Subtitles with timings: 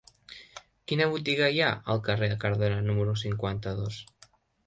[0.91, 4.01] Quina botiga hi ha al carrer de Cardona número cinquanta-dos?